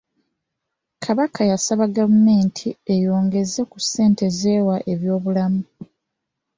Kabaka 1.03 1.41
yasaba 1.51 1.83
gavumenti 1.97 2.67
eyongeze 2.93 3.61
ku 3.71 3.77
ssente 3.83 4.25
z'ewa 4.37 4.75
eby'obulamu. 4.91 5.63